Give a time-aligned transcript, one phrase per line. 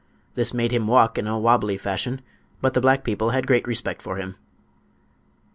[0.33, 2.21] This made him walk in a wabbly fashion,
[2.59, 4.35] but the black people had great respect for him.